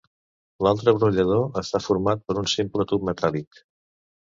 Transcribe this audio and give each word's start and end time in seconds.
L'altre 0.67 0.93
brollador 0.99 1.61
està 1.61 1.83
format 1.89 2.25
per 2.25 2.39
un 2.45 2.51
simple 2.55 2.89
tub 2.95 3.09
metàl·lic. 3.13 3.65